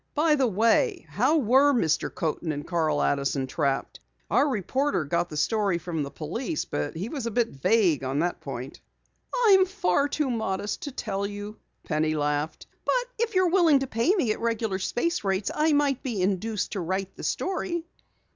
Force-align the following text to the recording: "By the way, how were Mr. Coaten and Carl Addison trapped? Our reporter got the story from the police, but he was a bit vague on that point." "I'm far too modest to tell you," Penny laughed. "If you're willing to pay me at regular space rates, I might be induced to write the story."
"By 0.15 0.33
the 0.33 0.47
way, 0.47 1.05
how 1.07 1.37
were 1.37 1.73
Mr. 1.75 2.11
Coaten 2.11 2.51
and 2.51 2.65
Carl 2.65 3.03
Addison 3.03 3.45
trapped? 3.45 3.99
Our 4.31 4.49
reporter 4.49 5.05
got 5.05 5.29
the 5.29 5.37
story 5.37 5.77
from 5.77 6.01
the 6.01 6.09
police, 6.09 6.65
but 6.65 6.95
he 6.95 7.07
was 7.07 7.27
a 7.27 7.29
bit 7.29 7.49
vague 7.49 8.03
on 8.03 8.17
that 8.17 8.41
point." 8.41 8.81
"I'm 9.45 9.67
far 9.67 10.07
too 10.07 10.31
modest 10.31 10.81
to 10.81 10.91
tell 10.91 11.27
you," 11.27 11.55
Penny 11.83 12.15
laughed. 12.15 12.65
"If 13.19 13.35
you're 13.35 13.49
willing 13.51 13.77
to 13.77 13.85
pay 13.85 14.15
me 14.15 14.31
at 14.31 14.39
regular 14.41 14.79
space 14.79 15.23
rates, 15.23 15.51
I 15.53 15.71
might 15.73 16.01
be 16.01 16.23
induced 16.23 16.71
to 16.71 16.79
write 16.79 17.15
the 17.15 17.23
story." 17.23 17.85